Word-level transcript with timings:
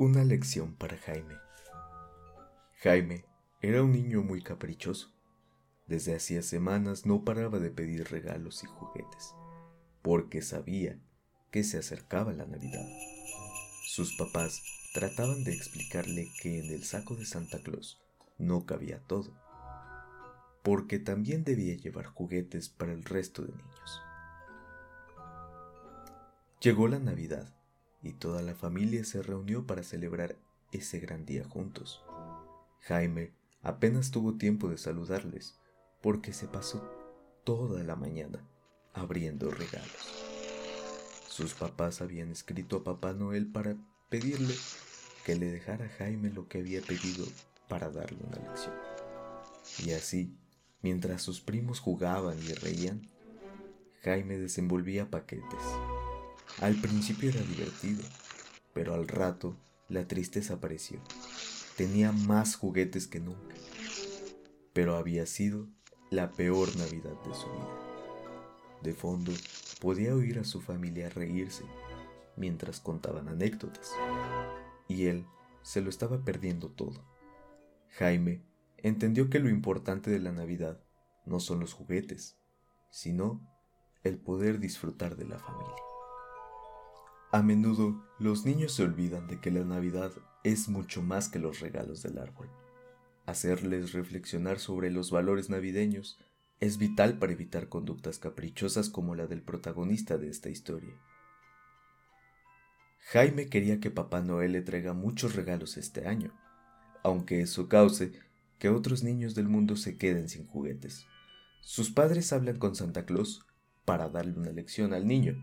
Una 0.00 0.22
lección 0.22 0.76
para 0.76 0.96
Jaime. 0.96 1.34
Jaime 2.84 3.24
era 3.60 3.82
un 3.82 3.90
niño 3.90 4.22
muy 4.22 4.44
caprichoso. 4.44 5.12
Desde 5.88 6.14
hacía 6.14 6.42
semanas 6.42 7.04
no 7.04 7.24
paraba 7.24 7.58
de 7.58 7.72
pedir 7.72 8.08
regalos 8.08 8.62
y 8.62 8.68
juguetes, 8.68 9.34
porque 10.00 10.40
sabía 10.40 11.00
que 11.50 11.64
se 11.64 11.78
acercaba 11.78 12.32
la 12.32 12.46
Navidad. 12.46 12.86
Sus 13.88 14.16
papás 14.16 14.62
trataban 14.94 15.42
de 15.42 15.52
explicarle 15.52 16.28
que 16.40 16.60
en 16.60 16.70
el 16.72 16.84
saco 16.84 17.16
de 17.16 17.26
Santa 17.26 17.60
Claus 17.60 18.00
no 18.38 18.66
cabía 18.66 19.00
todo, 19.00 19.36
porque 20.62 21.00
también 21.00 21.42
debía 21.42 21.74
llevar 21.74 22.06
juguetes 22.06 22.68
para 22.68 22.92
el 22.92 23.02
resto 23.02 23.42
de 23.42 23.50
niños. 23.50 24.00
Llegó 26.60 26.86
la 26.86 27.00
Navidad 27.00 27.57
y 28.02 28.12
toda 28.12 28.42
la 28.42 28.54
familia 28.54 29.04
se 29.04 29.22
reunió 29.22 29.66
para 29.66 29.82
celebrar 29.82 30.36
ese 30.72 31.00
gran 31.00 31.24
día 31.24 31.44
juntos. 31.44 32.02
Jaime 32.80 33.32
apenas 33.62 34.10
tuvo 34.10 34.34
tiempo 34.34 34.68
de 34.68 34.78
saludarles 34.78 35.58
porque 36.00 36.32
se 36.32 36.46
pasó 36.46 36.88
toda 37.44 37.82
la 37.82 37.96
mañana 37.96 38.46
abriendo 38.94 39.50
regalos. 39.50 40.24
Sus 41.28 41.54
papás 41.54 42.00
habían 42.00 42.30
escrito 42.30 42.76
a 42.76 42.84
Papá 42.84 43.12
Noel 43.12 43.46
para 43.46 43.76
pedirle 44.08 44.54
que 45.24 45.36
le 45.36 45.46
dejara 45.50 45.86
a 45.86 45.88
Jaime 45.88 46.30
lo 46.30 46.48
que 46.48 46.58
había 46.58 46.80
pedido 46.80 47.26
para 47.68 47.90
darle 47.90 48.18
una 48.24 48.38
lección. 48.48 48.74
Y 49.84 49.92
así, 49.92 50.34
mientras 50.82 51.22
sus 51.22 51.40
primos 51.40 51.80
jugaban 51.80 52.38
y 52.38 52.54
reían, 52.54 53.02
Jaime 54.02 54.38
desenvolvía 54.38 55.10
paquetes 55.10 55.62
al 56.60 56.74
principio 56.76 57.30
era 57.30 57.40
divertido, 57.40 58.02
pero 58.74 58.94
al 58.94 59.06
rato 59.06 59.56
la 59.88 60.06
tristeza 60.06 60.54
apareció. 60.54 61.00
Tenía 61.76 62.12
más 62.12 62.56
juguetes 62.56 63.06
que 63.06 63.20
nunca, 63.20 63.54
pero 64.72 64.96
había 64.96 65.26
sido 65.26 65.68
la 66.10 66.32
peor 66.32 66.76
Navidad 66.76 67.14
de 67.24 67.34
su 67.34 67.46
vida. 67.46 67.78
De 68.82 68.94
fondo 68.94 69.32
podía 69.80 70.14
oír 70.14 70.38
a 70.38 70.44
su 70.44 70.60
familia 70.60 71.08
reírse 71.10 71.64
mientras 72.36 72.80
contaban 72.80 73.28
anécdotas, 73.28 73.92
y 74.88 75.06
él 75.06 75.26
se 75.62 75.80
lo 75.80 75.90
estaba 75.90 76.24
perdiendo 76.24 76.70
todo. 76.70 77.04
Jaime 77.98 78.42
entendió 78.76 79.28
que 79.28 79.40
lo 79.40 79.48
importante 79.48 80.10
de 80.10 80.20
la 80.20 80.32
Navidad 80.32 80.80
no 81.26 81.40
son 81.40 81.60
los 81.60 81.72
juguetes, 81.72 82.38
sino 82.90 83.40
el 84.04 84.18
poder 84.18 84.60
disfrutar 84.60 85.16
de 85.16 85.26
la 85.26 85.38
familia. 85.38 85.87
A 87.30 87.42
menudo 87.42 88.02
los 88.18 88.46
niños 88.46 88.72
se 88.72 88.82
olvidan 88.82 89.26
de 89.26 89.38
que 89.38 89.50
la 89.50 89.62
Navidad 89.62 90.12
es 90.44 90.70
mucho 90.70 91.02
más 91.02 91.28
que 91.28 91.38
los 91.38 91.60
regalos 91.60 92.02
del 92.02 92.16
árbol. 92.18 92.48
Hacerles 93.26 93.92
reflexionar 93.92 94.58
sobre 94.58 94.90
los 94.90 95.10
valores 95.10 95.50
navideños 95.50 96.18
es 96.60 96.78
vital 96.78 97.18
para 97.18 97.32
evitar 97.32 97.68
conductas 97.68 98.18
caprichosas 98.18 98.88
como 98.88 99.14
la 99.14 99.26
del 99.26 99.42
protagonista 99.42 100.16
de 100.16 100.30
esta 100.30 100.48
historia. 100.48 100.94
Jaime 103.10 103.48
quería 103.48 103.78
que 103.78 103.90
Papá 103.90 104.22
Noel 104.22 104.52
le 104.52 104.62
traiga 104.62 104.94
muchos 104.94 105.34
regalos 105.34 105.76
este 105.76 106.06
año, 106.06 106.32
aunque 107.02 107.42
eso 107.42 107.68
cause 107.68 108.12
que 108.58 108.70
otros 108.70 109.02
niños 109.02 109.34
del 109.34 109.48
mundo 109.48 109.76
se 109.76 109.98
queden 109.98 110.30
sin 110.30 110.46
juguetes. 110.46 111.06
Sus 111.60 111.90
padres 111.90 112.32
hablan 112.32 112.58
con 112.58 112.74
Santa 112.74 113.04
Claus 113.04 113.44
para 113.84 114.08
darle 114.08 114.32
una 114.32 114.50
lección 114.50 114.94
al 114.94 115.06
niño, 115.06 115.36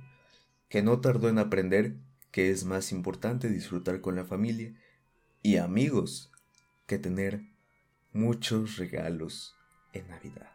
que 0.76 0.84
no 0.84 1.00
tardó 1.00 1.30
en 1.30 1.40
aprender 1.40 1.96
que 2.32 2.52
es 2.52 2.66
más 2.66 2.92
importante 2.92 3.48
disfrutar 3.48 4.02
con 4.02 4.18
la 4.18 4.26
familia 4.26 4.74
y 5.42 5.56
amigos 5.56 6.34
que 6.86 7.00
tener 7.00 7.44
muchos 8.12 8.76
regalos 8.76 9.56
en 9.94 10.06
Navidad. 10.10 10.52